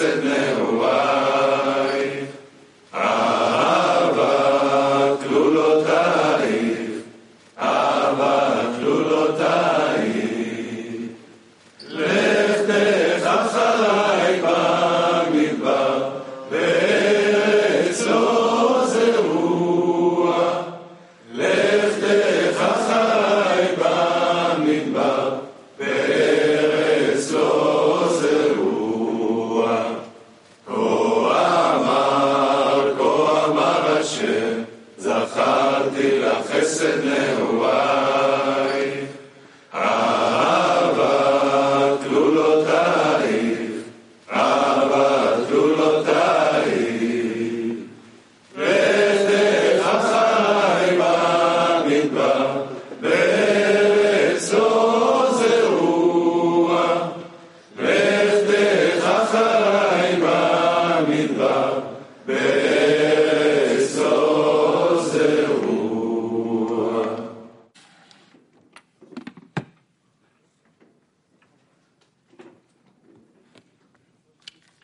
sedného 0.00 0.69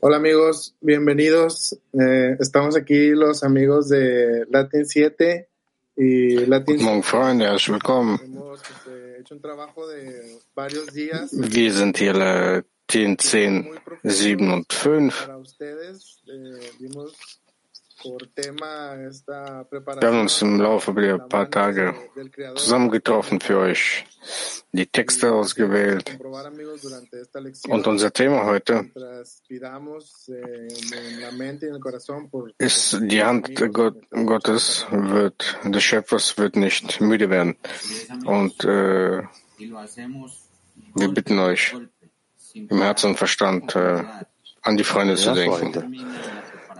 Hola 0.08 0.18
amigos, 0.18 0.72
bienvenidos. 0.80 1.76
Eh, 1.92 2.36
estamos 2.38 2.76
aquí 2.76 3.08
los 3.10 3.42
amigos 3.42 3.88
de 3.88 4.46
Latin 4.50 4.86
7 4.86 5.48
y 5.96 6.46
Latin 6.46 6.76
Guten 6.76 6.84
Morgen, 6.84 7.02
Freunde, 7.02 7.46
herzlich 7.46 7.70
willkommen. 7.70 8.20
Wir 11.32 11.72
sind 11.72 11.98
hier 11.98 12.12
Latin 12.14 13.18
10, 13.18 13.68
7 14.04 14.52
und 14.52 14.72
5. 14.72 15.28
Wir 19.98 20.08
haben 20.08 20.20
uns 20.20 20.42
im 20.42 20.60
Laufe 20.60 20.92
der 20.92 21.18
paar 21.18 21.50
Tage 21.50 21.94
zusammengetroffen 22.54 23.40
für 23.40 23.58
euch, 23.58 24.04
die 24.72 24.86
Texte 24.86 25.32
ausgewählt. 25.32 26.18
Und 27.68 27.86
unser 27.86 28.12
Thema 28.12 28.44
heute 28.44 28.90
eh, 32.58 32.64
ist, 32.64 32.98
die 33.00 33.24
Hand 33.24 33.72
Gott, 33.72 33.96
Gottes 34.10 34.86
wird, 34.90 35.58
des 35.64 35.82
Schöpfers 35.82 36.36
wird 36.36 36.56
nicht 36.56 37.00
müde 37.00 37.30
werden. 37.30 37.56
Und 38.26 38.62
äh, 38.64 39.22
wir 39.58 41.08
bitten 41.08 41.38
euch, 41.38 41.74
im 42.52 42.82
Herzen 42.82 43.10
und 43.10 43.16
Verstand 43.16 43.74
äh, 43.74 44.04
an 44.62 44.76
die 44.76 44.84
Freunde 44.84 45.14
zu 45.14 45.28
Ja, 45.28 45.34
denken. 45.34 45.94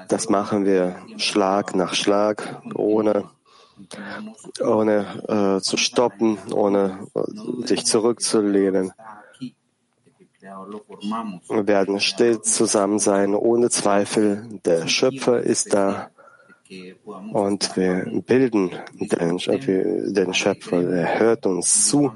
Das 0.09 0.29
machen 0.29 0.65
wir 0.65 0.97
Schlag 1.17 1.75
nach 1.75 1.95
Schlag, 1.95 2.63
ohne, 2.75 3.31
ohne 4.61 5.59
äh, 5.59 5.61
zu 5.61 5.77
stoppen, 5.77 6.39
ohne 6.53 7.07
äh, 7.15 7.67
sich 7.67 7.85
zurückzulehnen. 7.85 8.93
Wir 11.49 11.67
werden 11.67 12.01
still 12.01 12.41
zusammen 12.43 12.99
sein, 12.99 13.35
ohne 13.35 13.69
Zweifel. 13.69 14.47
Der 14.65 14.87
Schöpfer 14.87 15.41
ist 15.41 15.75
da 15.75 16.11
und 17.33 17.77
wir 17.77 18.23
bilden 18.27 18.71
den, 18.93 19.39
den 19.39 20.35
Schöpfer. 20.35 20.83
Er 20.83 21.19
hört 21.19 21.47
uns 21.47 21.89
zu 21.89 22.13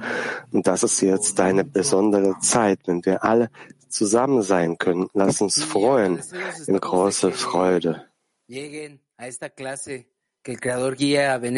und 0.52 0.66
das 0.66 0.82
ist 0.82 1.00
jetzt 1.00 1.40
eine 1.40 1.64
besondere 1.64 2.38
Zeit, 2.40 2.80
wenn 2.86 3.04
wir 3.04 3.24
alle 3.24 3.50
zusammen 3.90 4.42
sein 4.42 4.78
können. 4.78 5.08
Lass 5.14 5.40
uns 5.40 5.62
freuen 5.62 6.22
in 6.66 6.78
große 6.78 7.32
Freude. 7.32 8.06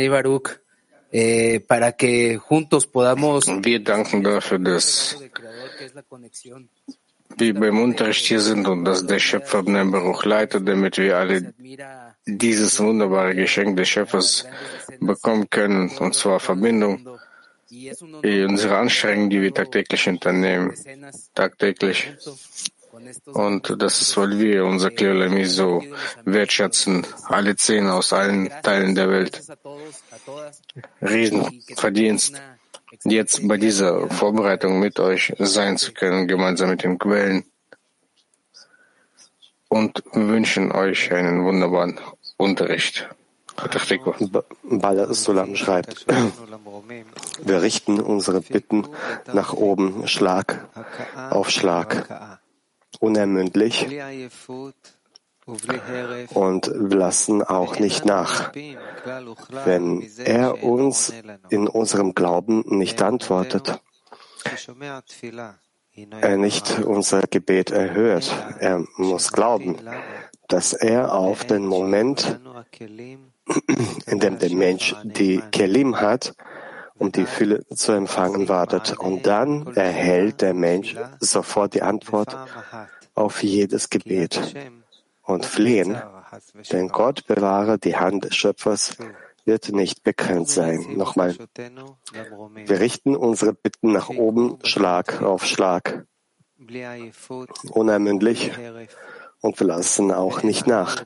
Baruch 0.09 0.49
eh, 1.13 1.61
Wir 3.63 3.85
danken 3.85 4.23
dafür, 4.25 4.59
dass 4.59 5.17
wir 7.37 7.55
beim 7.55 7.81
Unterricht 7.81 8.27
hier 8.27 8.41
sind 8.41 8.67
und 8.69 8.85
dass 8.85 9.07
der 9.07 9.19
Schöpfer 9.19 9.63
den 9.63 9.91
Beruch 9.91 10.25
leitet, 10.25 10.69
damit 10.69 10.99
wir 10.99 11.17
alle 11.17 11.55
dieses 12.27 12.81
wunderbare 12.81 13.35
Geschenk 13.35 13.77
des 13.77 13.89
Schöpfers 13.89 14.47
bekommen 15.01 15.49
können, 15.49 15.91
und 15.99 16.15
zwar 16.15 16.41
Verbindung 16.41 17.07
unsere 18.23 18.77
Anstrengungen, 18.79 19.31
die 19.31 19.43
wir 19.43 19.55
tagtäglich 19.55 20.09
unternehmen, 20.09 20.75
tagtäglich. 21.35 22.13
Und 23.25 23.75
das 23.79 24.03
ist, 24.03 24.17
weil 24.17 24.39
wir 24.39 24.65
unser 24.67 24.91
Kleolami 24.91 25.47
so 25.47 25.83
wertschätzen, 26.25 27.07
alle 27.25 27.57
zehn 27.57 27.87
aus 27.87 28.13
allen 28.13 28.51
Teilen 28.63 28.95
der 28.95 29.09
Welt. 29.09 29.43
Riesenverdienst, 31.01 32.41
jetzt 33.05 33.49
bei 33.49 33.57
dieser 33.57 34.09
Vorbereitung 34.11 34.79
mit 34.79 35.01
euch 35.01 35.33
sein 35.39 35.79
zu 35.79 35.93
können, 35.95 36.29
gemeinsam 36.29 36.71
mit 36.71 36.83
den 36.83 36.99
Quellen. 36.99 37.45
Und 39.69 40.05
wünschen 40.13 40.71
euch 40.71 41.11
einen 41.13 41.45
wunderbaren 41.45 41.99
Unterricht. 42.37 43.09
Bala 44.65 45.13
Sulam 45.15 45.57
schreibt, 45.57 46.07
wir 47.45 47.63
richten 47.63 48.01
unsere 48.01 48.41
Bitten 48.41 48.87
nach 49.33 49.53
oben 49.53 50.09
Schlag 50.09 50.69
auf 51.31 51.51
Schlag, 51.51 52.39
unermüdlich 53.01 53.89
und 56.35 56.71
lassen 56.75 57.43
auch 57.43 57.79
nicht 57.79 58.05
nach. 58.05 58.53
Wenn 59.65 60.09
er 60.19 60.63
uns 60.63 61.13
in 61.51 61.67
unserem 61.67 62.15
Glauben 62.15 62.65
nicht 62.67 63.03
antwortet, 63.03 63.81
er 66.21 66.37
nicht 66.37 66.79
unser 66.79 67.23
Gebet 67.23 67.71
erhört, 67.71 68.33
er 68.61 68.85
muss 68.97 69.33
glauben, 69.33 69.77
dass 70.49 70.73
er 70.73 71.15
auf 71.15 71.45
den 71.45 71.67
Moment, 71.67 72.41
in 74.07 74.21
dem 74.21 74.39
der 74.39 74.51
Mensch 74.51 74.95
die 75.05 75.43
Kelim 75.51 76.01
hat, 76.01 76.35
um 76.99 77.11
die 77.13 77.27
Fülle 77.27 77.67
zu 77.69 77.93
empfangen 77.93 78.49
wartet. 78.49 78.99
Und 78.99 79.27
dann 79.27 79.75
erhält 79.75 80.41
der 80.41 80.55
Mensch 80.55 80.97
sofort 81.21 81.75
die 81.75 81.83
Antwort 81.83 82.37
auf 83.15 83.43
jedes 83.43 83.91
Gebet 83.91 84.55
und 85.23 85.45
Flehen, 85.45 86.01
denn 86.71 86.89
Gott 86.89 87.27
bewahre 87.27 87.79
die 87.79 87.97
Hand 87.97 88.25
des 88.25 88.37
Schöpfers 88.37 88.97
wird 89.45 89.71
nicht 89.71 90.03
begrenzt 90.03 90.55
sein. 90.55 90.97
Nochmal, 90.97 91.37
wir 91.57 92.81
richten 92.81 93.17
unsere 93.17 93.53
Bitten 93.53 93.93
nach 93.93 94.09
oben, 94.09 94.59
Schlag 94.65 95.23
auf 95.23 95.45
Schlag, 95.45 96.07
unermüdlich 97.71 98.53
und 99.41 99.59
wir 99.59 99.67
lassen 99.67 100.13
auch 100.13 100.43
nicht 100.43 100.67
nach. 100.67 101.05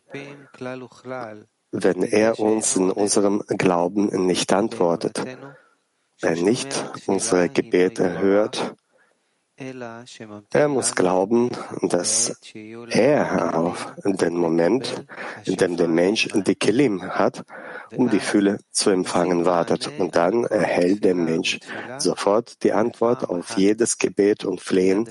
Wenn 1.78 2.02
er 2.02 2.38
uns 2.40 2.74
in 2.76 2.90
unserem 2.90 3.42
Glauben 3.48 4.06
nicht 4.26 4.50
antwortet, 4.52 5.22
er 6.22 6.36
nicht 6.36 6.92
unsere 7.06 7.50
Gebete 7.50 8.04
erhört, 8.04 8.74
er 9.58 10.68
muss 10.68 10.94
glauben, 10.94 11.50
dass 11.82 12.40
er 12.90 13.58
auf 13.58 13.92
den 14.04 14.36
Moment, 14.36 15.06
in 15.44 15.56
dem 15.56 15.76
der 15.76 15.88
Mensch 15.88 16.28
die 16.32 16.54
Kelim 16.54 17.02
hat, 17.02 17.44
um 17.94 18.08
die 18.08 18.20
Fülle 18.20 18.58
zu 18.70 18.88
empfangen 18.90 19.44
wartet. 19.44 19.90
Und 19.98 20.16
dann 20.16 20.44
erhält 20.44 21.04
der 21.04 21.14
Mensch 21.14 21.60
sofort 21.98 22.62
die 22.64 22.72
Antwort 22.72 23.28
auf 23.28 23.56
jedes 23.58 23.98
Gebet 23.98 24.46
und 24.46 24.62
Flehen. 24.62 25.08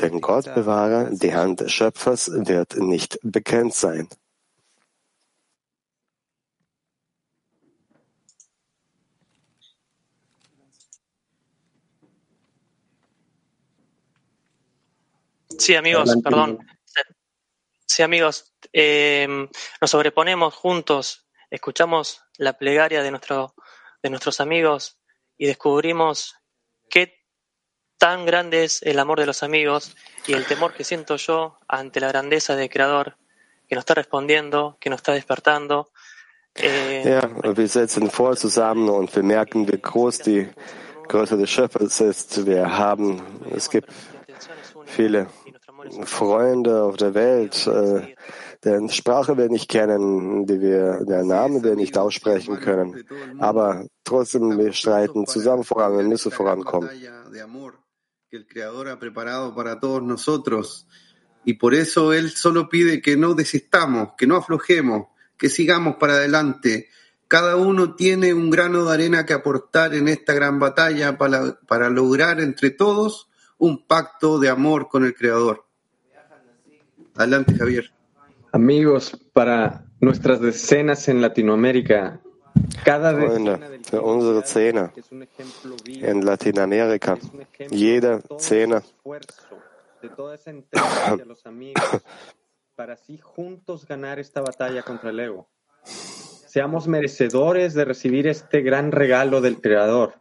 Denn 0.00 0.20
Gott 0.20 0.52
bewahre, 0.54 1.10
die 1.12 1.34
Hand 1.34 1.60
des 1.60 1.72
Schöpfers 1.72 2.30
wird 2.32 2.76
nicht 2.78 3.18
begrenzt 3.22 3.80
sein. 3.80 4.08
Sí, 15.62 15.76
amigos, 15.76 16.16
perdón. 16.24 16.58
Sí, 17.86 18.02
amigos, 18.02 18.52
eh, 18.72 19.28
nos 19.80 19.90
sobreponemos 19.90 20.54
juntos, 20.54 21.28
escuchamos 21.50 22.20
la 22.36 22.54
plegaria 22.54 23.00
de, 23.00 23.12
nuestro, 23.12 23.54
de 24.02 24.10
nuestros 24.10 24.40
amigos 24.40 24.98
y 25.38 25.46
descubrimos 25.46 26.34
qué 26.90 27.14
tan 27.96 28.26
grande 28.26 28.64
es 28.64 28.82
el 28.82 28.98
amor 28.98 29.20
de 29.20 29.26
los 29.26 29.44
amigos 29.44 29.96
y 30.26 30.32
el 30.32 30.46
temor 30.46 30.74
que 30.74 30.82
siento 30.82 31.14
yo 31.14 31.60
ante 31.68 32.00
la 32.00 32.08
grandeza 32.08 32.56
del 32.56 32.68
Creador 32.68 33.16
que 33.68 33.76
nos 33.76 33.82
está 33.82 33.94
respondiendo, 33.94 34.76
que 34.80 34.90
nos 34.90 34.98
está 34.98 35.12
despertando. 35.12 35.92
Eh, 36.56 37.04
ja, 37.04 37.52
wir 37.56 37.68
setzen 37.68 38.10
vor 38.10 38.36
zusammen 38.36 38.88
und 38.90 39.14
wir 39.14 39.22
merken, 39.22 39.66
wie 39.68 39.80
groß 39.80 40.18
die 40.18 40.48
Größe 41.06 41.36
des 41.36 41.48
Schöpfers 41.48 42.00
ist. 42.00 42.46
Wir 42.46 42.76
haben, 42.76 43.22
es 43.54 43.70
gibt 43.70 43.88
viele 44.86 45.26
Freunde 46.04 46.82
auf 46.82 46.96
der 46.96 47.14
Welt, 47.14 47.66
äh, 47.66 48.14
deren 48.64 48.88
Sprache 48.88 49.36
wir 49.36 49.48
nicht 49.48 49.68
kennen, 49.68 50.46
die 50.46 50.60
wir, 50.60 51.04
deren 51.04 51.28
Namen 51.28 51.64
wir 51.64 51.74
nicht 51.74 51.98
aussprechen 51.98 52.60
können. 52.60 53.04
Aber 53.38 53.86
trotzdem, 54.04 54.58
wir 54.58 54.72
streiten 54.72 55.26
zusammen 55.26 55.64
voran, 55.64 55.96
wir 55.96 56.04
müssen 56.04 56.30
vorankommen. 56.30 56.90
Y 61.44 61.54
por 61.54 61.74
eso 61.74 62.12
Él 62.12 62.30
solo 62.30 62.68
pide 62.68 63.02
que 63.02 63.16
no 63.16 63.34
desistamos, 63.34 64.10
que 64.16 64.28
no 64.28 64.36
aflojemos, 64.36 65.08
que 65.36 65.48
sigamos 65.48 65.96
para 65.96 66.14
adelante. 66.14 66.88
Cada 67.26 67.56
uno 67.56 67.96
tiene 67.96 68.32
un 68.32 68.48
grano 68.48 68.84
de 68.84 68.92
arena 68.92 69.26
que 69.26 69.32
aportar 69.32 69.94
en 69.94 70.06
esta 70.06 70.34
gran 70.34 70.60
batalla 70.60 71.18
para, 71.18 71.58
para 71.66 71.90
lograr 71.90 72.40
entre 72.40 72.70
todos 72.70 73.31
un 73.62 73.78
pacto 73.86 74.40
de 74.40 74.48
amor 74.48 74.88
con 74.88 75.04
el 75.04 75.14
Creador. 75.14 75.64
Adelante, 77.14 77.54
Javier. 77.54 77.92
Amigos, 78.50 79.16
para 79.32 79.84
nuestras 80.00 80.40
decenas 80.40 81.06
en 81.06 81.20
Latinoamérica, 81.20 82.20
cada 82.84 83.14
Freunde, 83.14 83.80
für 83.88 84.00
unsere 84.00 84.42
Zehner 84.44 84.90
in 85.86 86.24
Lateinamerika, 86.24 87.16
jede 87.70 88.20
Zehner 88.40 88.82
de 90.02 90.08
toda 90.08 90.34
esa 90.34 90.50
entrega 90.50 91.12
hacia 91.12 91.24
los 91.24 91.46
amigos, 91.46 91.84
para 92.74 92.94
así 92.94 93.18
juntos 93.18 93.86
ganar 93.86 94.18
esta 94.18 94.40
batalla 94.40 94.82
contra 94.82 95.10
el 95.10 95.20
ego. 95.20 95.48
Seamos 95.84 96.88
merecedores 96.88 97.74
de 97.74 97.84
recibir 97.84 98.26
este 98.26 98.60
gran 98.60 98.90
regalo 98.90 99.40
del 99.40 99.60
Creador. 99.60 100.14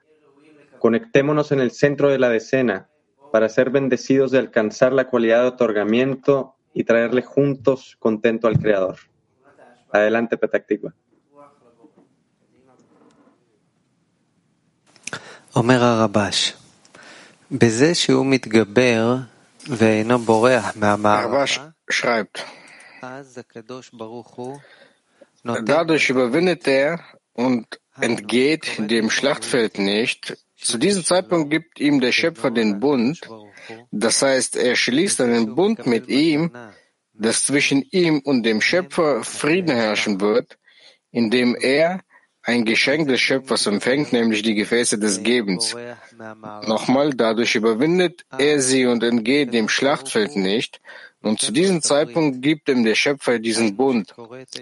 Conectémonos 0.77 1.51
en 1.51 1.59
el 1.59 1.71
centro 1.71 2.09
de 2.09 2.19
la 2.19 2.29
decena 2.29 2.90
para 3.32 3.48
ser 3.48 3.70
bendecidos 3.70 4.30
de 4.30 4.38
alcanzar 4.38 4.92
la 4.92 5.08
cualidad 5.08 5.42
de 5.42 5.48
otorgamiento 5.48 6.54
y 6.72 6.84
traerle 6.84 7.22
juntos 7.22 7.96
contento 7.98 8.46
al 8.48 8.58
Creador. 8.58 8.98
Adelante, 9.92 10.36
Petaktikva. 10.36 10.92
אומר 15.56 15.84
הרבש, 15.84 16.52
בזה 17.50 17.94
שהוא 17.94 18.26
מתגבר 18.26 19.16
ואינו 19.68 20.18
בורח 20.18 20.76
מהמערכה, 20.76 21.68
schreibt, 21.90 22.44
dadurch 25.64 26.10
überwindet 26.10 26.66
er 26.66 27.00
und 27.32 27.80
entgeht 28.00 28.66
dem 28.78 29.10
Schlachtfeld 29.10 29.78
nicht. 29.78 30.36
Zu 30.61 30.77
diesem 30.77 31.03
Zeitpunkt 31.03 31.49
gibt 31.49 31.79
ihm 31.79 31.99
der 31.99 32.11
Schöpfer 32.11 32.51
den 32.51 32.79
Bund, 32.79 33.21
das 33.91 34.21
heißt, 34.21 34.55
er 34.55 34.75
schließt 34.75 35.21
einen 35.21 35.55
Bund 35.55 35.85
mit 35.85 36.07
ihm, 36.07 36.51
dass 37.13 37.45
zwischen 37.45 37.83
ihm 37.91 38.19
und 38.19 38.43
dem 38.43 38.61
Schöpfer 38.61 39.23
Frieden 39.23 39.75
herrschen 39.75 40.21
wird, 40.21 40.57
indem 41.11 41.55
er 41.55 42.01
ein 42.43 42.65
Geschenk 42.65 43.07
des 43.07 43.21
Schöpfers 43.21 43.67
empfängt, 43.67 44.13
nämlich 44.13 44.41
die 44.41 44.55
Gefäße 44.55 44.97
des 44.97 45.21
Gebens. 45.21 45.75
Nochmal, 46.67 47.11
dadurch 47.13 47.55
überwindet 47.55 48.25
er 48.37 48.59
sie 48.61 48.85
und 48.85 49.03
entgeht 49.03 49.53
dem 49.53 49.69
Schlachtfeld 49.69 50.35
nicht. 50.35 50.81
Und 51.21 51.39
zu 51.39 51.51
diesem 51.51 51.83
Zeitpunkt 51.83 52.41
gibt 52.41 52.67
ihm 52.67 52.83
der 52.83 52.95
Schöpfer 52.95 53.37
diesen 53.37 53.75
Bund. 53.75 54.15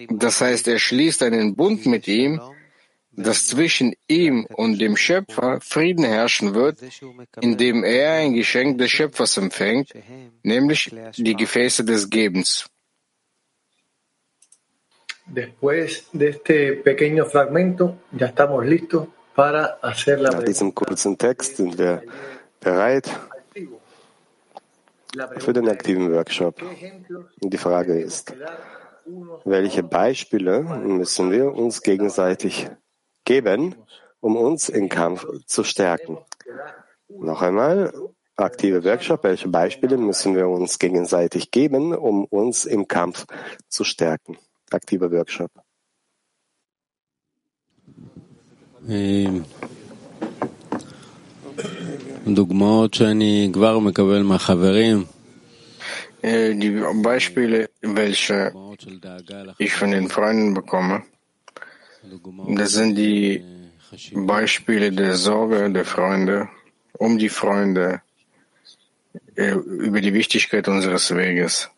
Das 0.10 0.42
heißt, 0.42 0.68
er 0.68 0.80
schließt 0.80 1.24
einen 1.24 1.56
Bund 1.56 1.86
mit 1.86 2.08
ihm, 2.10 2.42
dass 3.24 3.48
zwischen 3.48 3.94
ihm 4.08 4.46
und 4.46 4.80
dem 4.80 4.96
Schöpfer 4.96 5.60
Frieden 5.62 6.06
herrschen 6.06 6.54
wird, 6.54 6.80
indem 7.42 7.84
er 7.84 8.14
ein 8.14 8.34
Geschenk 8.34 8.78
des 8.78 8.92
Schöpfers 8.92 9.38
empfängt, 9.38 9.92
nämlich 10.44 10.96
die 11.18 11.36
Gefäße 11.36 11.84
des 11.84 12.10
Gebens. 12.10 12.70
Nach 20.32 20.44
diesem 20.44 20.74
kurzen 20.74 21.18
Text 21.18 21.58
sind 21.58 21.78
wir 21.78 22.04
bereit 22.60 23.10
für 25.38 25.54
den 25.54 25.70
aktiven 25.70 26.12
Workshop. 26.14 26.62
Die 27.38 27.58
Frage 27.58 28.00
ist, 28.00 28.34
welche 29.44 29.84
Beispiele 29.84 30.62
müssen 30.62 31.32
wir 31.32 31.54
uns 31.54 31.82
gegenseitig 31.82 32.70
geben, 33.29 33.75
um 34.21 34.37
uns 34.37 34.69
im 34.69 34.89
Kampf 34.89 35.27
zu 35.47 35.65
stärken? 35.65 36.19
Noch 37.09 37.43
einmal, 37.43 37.93
aktive 38.37 38.85
Workshop, 38.85 39.25
welche 39.25 39.49
Beispiele 39.49 39.97
müssen 39.97 40.35
wir 40.35 40.49
uns 40.49 40.79
gegenseitig 40.79 41.51
geben, 41.51 41.95
um 41.95 42.25
uns 42.25 42.65
im 42.65 42.89
Kampf 42.89 43.27
zu 43.69 43.85
stärken? 43.85 44.37
aktiver 44.75 45.11
Workshop. 45.11 45.51
דוגמאות 52.27 52.95
שאני 52.95 53.51
כבר 53.53 53.79
מקבל 53.79 54.23
מהחברים. 54.23 55.05
Die 56.63 56.81
Beispiele, 57.03 57.69
welche 57.83 58.51
ich 59.59 59.73
von 59.75 59.91
den 59.91 60.09
Freunden 60.09 60.55
bekomme, 60.55 61.03
das 62.56 62.72
sind 62.72 62.96
die 62.96 63.44
Beispiele 64.14 64.92
der 64.92 65.16
Sorge 65.16 65.72
der 65.72 65.86
Freunde, 65.86 66.50
um 66.94 67.18
die 67.18 67.30
Freunde, 67.30 68.02
über 69.36 70.02
die 70.02 70.14
Wichtigkeit 70.14 70.68
unseres 70.68 71.16
Weges. 71.16 71.70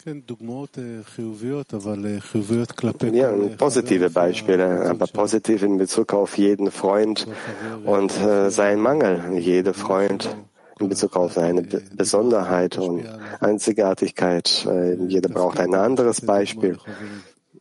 Ja, 3.13 3.32
positive 3.58 4.10
Beispiele, 4.10 4.90
aber 4.90 5.08
positiv 5.08 5.63
in 5.63 5.78
Bezug 5.78 6.13
auf 6.13 6.38
jeden 6.38 6.72
Freund 6.72 7.28
und 7.86 8.20
äh, 8.20 8.50
seinen 8.50 8.82
Mangel. 8.82 9.38
Jeder 9.38 9.74
Freund 9.74 10.36
in 10.80 10.90
Bezug 10.90 11.16
auf 11.16 11.34
seine 11.34 11.62
Besonderheit 11.62 12.78
und 12.78 13.06
Einzigartigkeit. 13.40 14.66
Äh, 14.68 14.96
jeder 15.08 15.30
braucht 15.30 15.60
ein 15.60 15.75
anderes 15.75 16.22
Beispiel. 16.22 16.78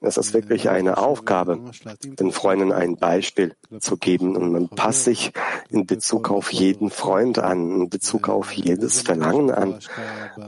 Es 0.02 0.16
ist 0.16 0.32
wirklich 0.32 0.70
eine 0.70 0.96
Aufgabe, 0.96 1.60
den 2.02 2.32
Freunden 2.32 2.72
ein 2.72 2.96
Beispiel 2.96 3.54
zu 3.80 3.98
geben 3.98 4.34
und 4.34 4.50
man 4.50 4.68
passt 4.68 5.04
sich 5.04 5.32
in 5.68 5.84
Bezug 5.84 6.30
auf 6.30 6.52
jeden 6.52 6.90
Freund 6.90 7.38
an, 7.38 7.70
in 7.82 7.90
Bezug 7.90 8.28
auf 8.30 8.50
jedes 8.52 9.02
Verlangen 9.02 9.50
an. 9.50 9.78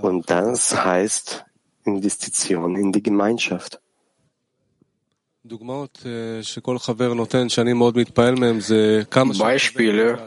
Und 0.01 0.31
das 0.31 0.85
heißt 0.85 1.45
Investition 1.85 2.77
in 2.77 2.93
die 2.93 3.03
Gemeinschaft. 3.03 3.81
Beispiele, 9.39 10.19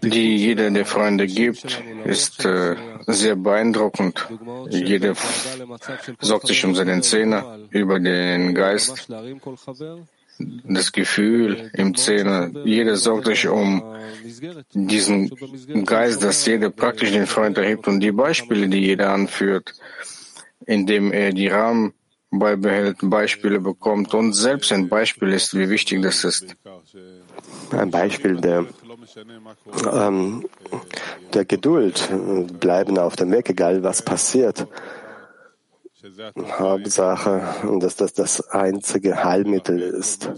die 0.00 0.36
jeder 0.36 0.70
der 0.70 0.86
Freunde 0.86 1.26
gibt, 1.26 1.82
ist 2.04 2.44
äh, 2.44 2.76
sehr 3.06 3.36
beeindruckend. 3.36 4.28
Jeder 4.70 5.14
sorgt 6.20 6.46
sich 6.46 6.64
um 6.64 6.74
seinen 6.74 7.02
Zehner, 7.02 7.58
über 7.70 7.98
den 7.98 8.54
Geist, 8.54 9.08
das 10.64 10.92
Gefühl 10.92 11.70
im 11.74 11.96
Zehner. 11.96 12.50
Jeder 12.64 12.96
sorgt 12.96 13.26
sich 13.26 13.48
um 13.48 13.82
diesen 14.72 15.30
Geist, 15.84 16.22
dass 16.22 16.46
jeder 16.46 16.70
praktisch 16.70 17.10
den 17.10 17.26
Freund 17.26 17.58
erhebt 17.58 17.88
und 17.88 18.00
die 18.00 18.12
Beispiele, 18.12 18.68
die 18.68 18.78
jeder 18.78 19.10
anführt, 19.10 19.74
indem 20.64 21.12
er 21.12 21.32
die 21.32 21.48
Rahmen 21.48 21.92
beibehält, 22.30 22.98
Beispiele 23.02 23.60
bekommt 23.60 24.14
und 24.14 24.32
selbst 24.34 24.70
ein 24.72 24.88
Beispiel 24.88 25.30
ist, 25.30 25.56
wie 25.56 25.68
wichtig 25.70 26.02
das 26.02 26.24
ist. 26.24 26.56
Ein 27.70 27.90
Beispiel 27.90 28.36
der, 28.36 28.66
ähm, 29.92 30.48
der 31.34 31.44
Geduld, 31.44 32.08
bleiben 32.60 32.98
auf 32.98 33.16
dem 33.16 33.30
Weg, 33.30 33.50
egal 33.50 33.82
was 33.82 34.02
passiert. 34.02 34.66
Hauptsache, 36.58 37.42
dass 37.80 37.96
das 37.96 38.14
das 38.14 38.48
einzige 38.50 39.24
Heilmittel 39.24 39.80
ist, 39.80 40.30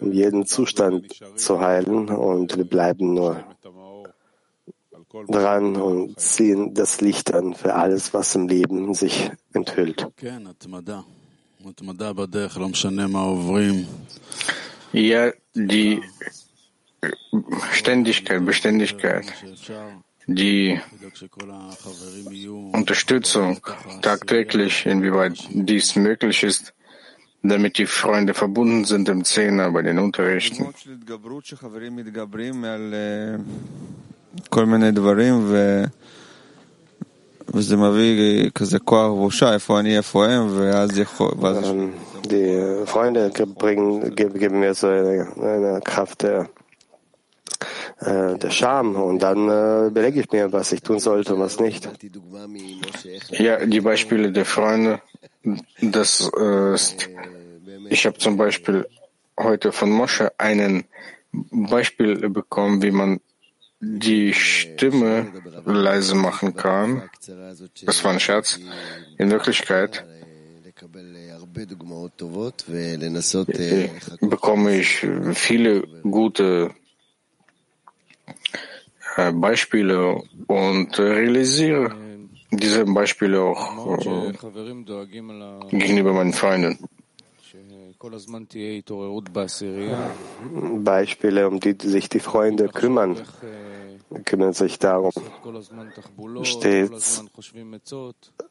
jeden 0.00 0.46
Zustand 0.46 1.22
zu 1.36 1.60
heilen 1.60 2.08
und 2.08 2.56
wir 2.56 2.64
bleiben 2.64 3.14
nur 3.14 3.44
dran 5.28 5.76
und 5.76 6.18
ziehen 6.18 6.74
das 6.74 7.00
Licht 7.00 7.32
an 7.32 7.54
für 7.54 7.74
alles, 7.74 8.12
was 8.12 8.34
im 8.34 8.48
Leben 8.48 8.94
sich 8.94 9.30
enthüllt. 9.52 10.06
Ja, 14.92 15.32
die 15.54 16.02
Ständigkeit, 17.72 18.44
Beständigkeit, 18.44 19.26
die 20.26 20.80
Unterstützung 22.72 23.60
tagtäglich, 24.02 24.86
inwieweit 24.86 25.38
dies 25.50 25.96
möglich 25.96 26.42
ist, 26.42 26.72
damit 27.42 27.78
die 27.78 27.86
Freunde 27.86 28.34
verbunden 28.34 28.84
sind 28.84 29.08
im 29.08 29.24
Zehner 29.24 29.70
bei 29.70 29.82
den 29.82 29.98
Unterrichten. 29.98 30.66
Die 42.30 42.86
Freunde 42.86 43.30
bringen, 43.30 44.14
geben 44.14 44.60
mir 44.60 44.74
so 44.74 44.88
eine, 44.88 45.28
eine 45.40 45.80
Kraft 45.84 46.22
der, 46.22 46.48
äh, 48.00 48.36
der 48.36 48.50
Scham 48.50 48.96
und 48.96 49.20
dann 49.22 49.48
äh, 49.48 49.90
belege 49.90 50.20
ich 50.20 50.32
mir, 50.32 50.52
was 50.52 50.72
ich 50.72 50.82
tun 50.82 50.98
sollte 50.98 51.34
und 51.34 51.40
was 51.40 51.60
nicht. 51.60 51.88
Ja, 53.30 53.64
die 53.64 53.80
Beispiele 53.80 54.32
der 54.32 54.44
Freunde, 54.44 55.00
das 55.80 56.30
äh, 56.38 56.74
ist, 56.74 57.08
ich 57.88 58.06
habe 58.06 58.18
zum 58.18 58.36
Beispiel 58.36 58.86
heute 59.38 59.70
von 59.72 59.90
Mosche 59.90 60.32
einen 60.38 60.84
Beispiel 61.50 62.28
bekommen, 62.28 62.82
wie 62.82 62.90
man 62.90 63.20
die 63.80 64.32
Stimme 64.32 65.32
leise 65.64 66.14
machen 66.14 66.54
kann. 66.54 67.08
Das 67.84 68.04
war 68.04 68.12
ein 68.12 68.20
Scherz. 68.20 68.58
In 69.18 69.30
Wirklichkeit 69.30 70.04
bekomme 74.20 74.76
ich 74.76 75.06
viele 75.34 75.82
gute 76.02 76.70
äh, 79.16 79.32
Beispiele 79.32 80.22
und 80.46 80.98
realisiere 80.98 81.94
diese 82.50 82.84
Beispiele 82.84 83.40
auch 83.40 83.98
äh, 83.98 84.32
gegenüber 85.70 86.12
meinen 86.12 86.32
Freunden. 86.32 86.78
Beispiele, 90.84 91.48
um 91.48 91.60
die 91.60 91.76
sich 91.80 92.08
die 92.08 92.20
Freunde 92.20 92.68
kümmern, 92.68 93.16
kümmern 94.24 94.52
sich 94.52 94.78
darum, 94.78 95.12
stets, 96.42 97.24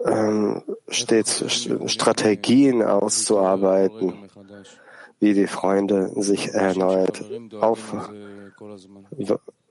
ähm, 0.06 0.64
stets 0.88 1.70
Strategien 1.88 2.82
auszuarbeiten, 2.82 4.30
wie 5.20 5.34
die 5.34 5.48
Freunde 5.48 6.12
sich 6.22 6.50
erneut 6.50 7.24
auf 7.62 7.94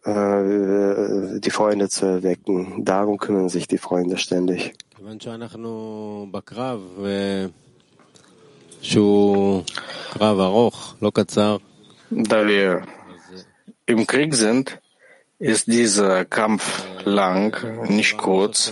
äh, 0.05 1.41
die 1.41 1.51
Freunde 1.51 1.89
zu 1.89 2.07
erwecken. 2.07 2.85
Darum 2.85 3.19
kümmern 3.19 3.49
sich 3.49 3.67
die 3.67 3.79
Freunde 3.79 4.19
ständig. 4.19 4.75
Da 12.11 12.47
wir 12.47 12.83
im 13.87 14.07
Krieg 14.07 14.35
sind, 14.35 14.79
ist 15.39 15.67
dieser 15.67 16.25
Kampf 16.25 16.85
lang, 17.05 17.89
nicht 17.89 18.17
kurz. 18.17 18.71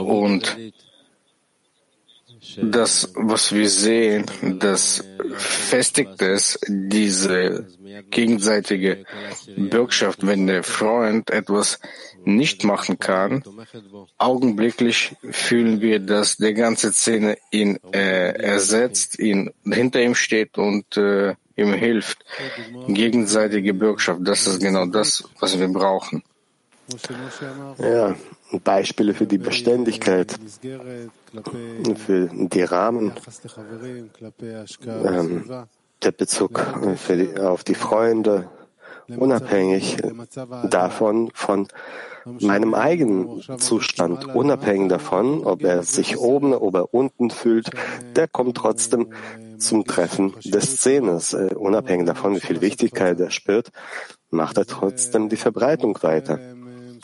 Und 0.00 0.56
das, 2.56 3.12
was 3.14 3.52
wir 3.52 3.68
sehen, 3.68 4.26
das 4.58 5.04
festigt 5.36 6.22
es, 6.22 6.58
diese 6.68 7.66
gegenseitige 8.10 9.04
Bürgschaft, 9.56 10.26
wenn 10.26 10.46
der 10.46 10.62
Freund 10.62 11.30
etwas 11.30 11.78
nicht 12.24 12.64
machen 12.64 12.98
kann, 12.98 13.42
augenblicklich 14.18 15.16
fühlen 15.30 15.80
wir, 15.80 16.00
dass 16.00 16.36
der 16.36 16.54
ganze 16.54 16.92
Szene 16.92 17.38
ihn 17.50 17.78
äh, 17.92 18.32
ersetzt, 18.32 19.18
ihn 19.18 19.50
hinter 19.64 20.02
ihm 20.02 20.14
steht 20.14 20.58
und 20.58 20.96
äh, 20.96 21.34
ihm 21.56 21.72
hilft. 21.72 22.24
Gegenseitige 22.88 23.74
Bürgschaft, 23.74 24.20
das 24.22 24.46
ist 24.46 24.60
genau 24.60 24.86
das, 24.86 25.24
was 25.40 25.58
wir 25.58 25.68
brauchen. 25.68 26.22
Ja, 27.78 28.14
Beispiele 28.64 29.14
für 29.14 29.26
die 29.26 29.38
Beständigkeit, 29.38 30.38
für 31.96 32.30
die 32.32 32.62
Rahmen, 32.62 33.12
ähm, 34.86 35.44
der 36.02 36.12
Bezug 36.12 36.64
die, 37.08 37.40
auf 37.40 37.64
die 37.64 37.74
Freunde, 37.74 38.48
unabhängig 39.08 39.96
davon, 40.68 41.30
von 41.34 41.68
meinem 42.40 42.74
eigenen 42.74 43.42
Zustand, 43.58 44.34
unabhängig 44.34 44.88
davon, 44.88 45.44
ob 45.44 45.62
er 45.62 45.82
sich 45.82 46.18
oben 46.18 46.52
oder 46.54 46.92
unten 46.92 47.30
fühlt, 47.30 47.70
der 48.16 48.28
kommt 48.28 48.56
trotzdem 48.56 49.12
zum 49.58 49.84
Treffen 49.84 50.34
des 50.44 50.76
Szenes. 50.76 51.32
Äh, 51.32 51.54
unabhängig 51.54 52.06
davon, 52.06 52.34
wie 52.36 52.40
viel 52.40 52.60
Wichtigkeit 52.60 53.18
er 53.20 53.30
spürt, 53.30 53.72
macht 54.30 54.56
er 54.58 54.66
trotzdem 54.66 55.28
die 55.28 55.36
Verbreitung 55.36 55.98
weiter. 56.02 56.38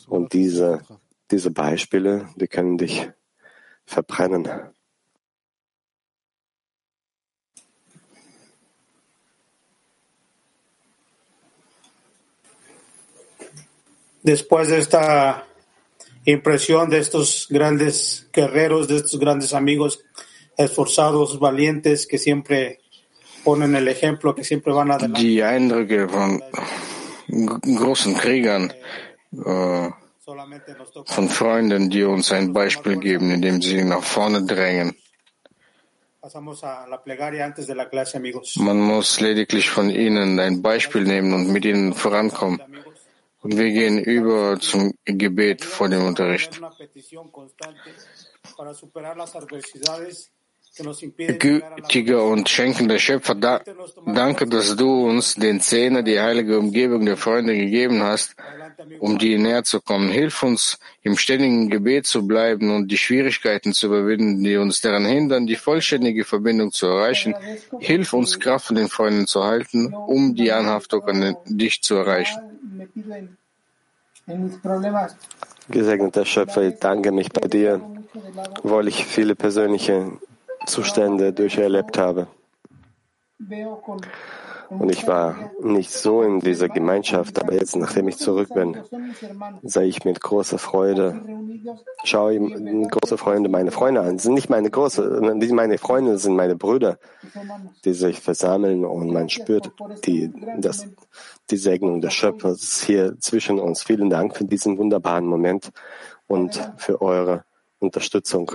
Und 0.07 0.33
diese, 0.33 0.81
diese 1.35 1.51
Beispiele, 1.51 2.29
die 2.37 2.47
können 2.47 2.79
dich 2.79 3.11
verbrennen. 3.85 4.49
Después 14.23 14.69
de 14.69 14.79
esta 14.79 15.47
impresión 16.25 16.89
de 16.89 16.99
estos 16.99 17.47
grandes 17.51 18.27
guerreros, 18.33 18.89
de 18.89 18.97
estos 18.97 19.21
grandes 19.21 19.53
amigos 19.53 20.03
esforzados, 20.57 21.39
valientes, 21.39 22.07
que 22.07 22.17
siempre 22.17 22.81
ponen 23.43 23.75
el 23.75 23.89
ejemplo, 23.89 24.35
que 24.35 24.45
siempre 24.45 24.73
van 24.73 24.93
adelante. 24.93 25.21
Die 25.21 25.43
Eindrücke 25.43 26.07
von 26.09 26.43
großen 27.29 28.15
Kriegern, 28.15 28.73
äh, 29.45 29.91
von 31.07 31.29
Freunden, 31.29 31.91
die 31.91 32.03
uns 32.05 32.33
ein 32.33 32.53
Beispiel 32.53 32.99
geben, 32.99 33.31
indem 33.31 33.61
sie 33.61 33.85
nach 33.85 34.03
vorne 34.03 34.43
drängen. 34.45 34.97
Man 38.57 38.81
muss 38.81 39.21
lediglich 39.21 39.69
von 39.69 39.91
ihnen 39.91 40.41
ein 40.41 40.63
Beispiel 40.63 41.03
nehmen 41.05 41.35
und 41.35 41.53
mit 41.53 41.67
ihnen 41.67 41.93
vorankommen. 41.93 42.63
Und 43.43 43.59
wir 43.59 43.71
gehen 43.71 43.99
über 43.99 44.59
zum 44.59 44.95
Gebet 45.05 45.63
vor 45.63 45.91
dem 45.91 46.05
Unterricht. 46.05 46.59
Gütiger 51.39 52.25
und 52.25 52.49
schenkender 52.49 52.99
Schöpfer, 52.99 53.37
da, 53.37 53.61
danke, 54.07 54.47
dass 54.47 54.75
du 54.75 55.09
uns 55.09 55.35
den 55.35 55.61
Zehner, 55.61 56.03
die 56.03 56.19
heilige 56.19 56.59
Umgebung 56.59 57.07
der 57.07 57.17
Freunde 57.17 57.57
gegeben 57.57 58.03
hast, 58.03 58.35
um 58.99 59.17
dir 59.19 59.39
näher 59.39 59.63
zu 59.63 59.81
kommen. 59.81 60.11
Hilf 60.11 60.43
uns, 60.43 60.79
im 61.03 61.17
ständigen 61.17 61.71
Gebet 61.71 62.07
zu 62.07 62.27
bleiben 62.27 62.75
und 62.75 62.91
die 62.91 62.99
Schwierigkeiten 62.99 63.73
zu 63.73 63.87
überwinden, 63.87 64.43
die 64.43 64.57
uns 64.57 64.81
daran 64.81 65.05
hindern, 65.05 65.47
die 65.47 65.57
vollständige 65.57 66.25
Verbindung 66.25 66.73
zu 66.73 66.87
erreichen. 66.87 67.35
Hilf 67.79 68.13
uns, 68.13 68.41
Kraft 68.41 68.67
von 68.67 68.77
den 68.77 68.89
Freunden 68.89 69.29
zu 69.29 69.45
halten, 69.45 69.95
um 69.95 70.35
die 70.35 70.51
Anhaftung 70.51 71.05
an 71.05 71.37
dich 71.47 71.83
zu 71.83 71.95
erreichen. 71.95 72.41
Gesegneter 75.69 76.25
Schöpfer, 76.25 76.63
ich 76.63 76.79
danke 76.81 77.13
mich 77.13 77.31
bei 77.31 77.47
dir, 77.47 77.81
weil 78.63 78.89
ich 78.89 79.05
viele 79.05 79.35
persönliche 79.35 80.13
Zustände 80.67 81.33
durcherlebt 81.33 81.99
habe. 81.99 82.27
Und 84.71 84.91
ich 84.91 85.07
war 85.07 85.51
nicht 85.63 85.91
so 85.91 86.23
in 86.23 86.41
dieser 86.41 86.69
Gemeinschaft, 86.69 87.41
aber 87.41 87.53
jetzt, 87.53 87.77
nachdem 87.77 88.09
ich 88.09 88.17
zurück 88.17 88.49
bin, 88.55 88.79
sehe 89.63 89.85
ich 89.85 90.05
mit 90.05 90.21
großer 90.21 90.59
Freude, 90.59 91.21
schaue 92.05 92.35
ich 92.35 92.91
große 92.91 93.19
Freunde 93.19 93.49
meine 93.49 93.71
Freunde 93.71 94.01
an. 94.01 94.19
sind 94.19 94.35
nicht 94.35 94.51
meine 94.51 94.71
große, 94.71 95.21
meine 95.53 95.79
Freunde, 95.79 96.19
sind 96.19 96.35
meine 96.35 96.57
Brüder, 96.57 96.99
die 97.85 97.93
sich 97.93 98.21
versammeln 98.21 98.85
und 98.85 99.13
man 99.13 99.29
spürt 99.29 99.71
die, 100.07 100.33
das, 100.59 100.87
die 101.51 101.57
Segnung 101.57 102.01
des 102.01 102.15
Schöpfers 102.15 102.83
hier 102.83 103.19
zwischen 103.21 103.59
uns. 103.59 103.83
Vielen 103.83 104.11
Dank 104.11 104.37
für 104.37 104.45
diesen 104.45 104.79
wunderbaren 104.79 105.27
Moment 105.27 105.71
und 106.27 106.59
für 106.77 107.03
eure 107.03 107.45
Unterstützung. 107.81 108.53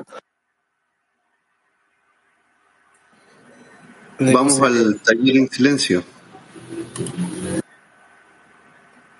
Vamos 4.20 4.60
al 4.62 5.00
taller 5.02 5.38
en 5.38 5.50
silencio. 5.50 6.04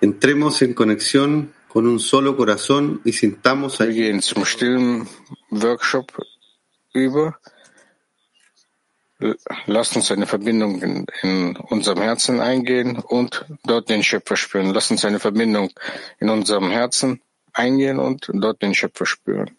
Entremos 0.02 0.62
en 0.62 0.74
conexión 0.74 1.54
con 1.70 1.88
un 1.88 2.00
solo 2.00 2.36
corazón 2.36 3.02
y 3.06 3.14
sintamos 3.14 3.80
Wir 3.80 3.94
gehen 3.94 4.22
zum 4.22 4.44
stillen 4.46 5.08
Workshop 5.52 6.12
über. 6.94 7.40
Lasst 9.66 9.96
uns 9.96 10.12
eine 10.12 10.26
Verbindung 10.26 10.82
in, 10.82 11.06
in, 11.24 11.58
unserem 11.58 12.02
Herzen 12.02 12.40
eingehen 12.40 12.98
und 12.98 13.46
dort 13.64 13.90
den 13.90 14.04
Schöpfer 14.04 14.38
spüren. 14.38 14.74
Lasst 14.74 14.92
uns 14.92 15.04
eine 15.06 15.20
Verbindung 15.20 15.72
in 16.20 16.30
unserem 16.30 16.70
Herzen 16.72 17.22
eingehen 17.54 18.00
und 18.00 18.30
dort 18.34 18.62
den 18.62 18.74
Schöpfer 18.74 19.06
spüren. 19.06 19.59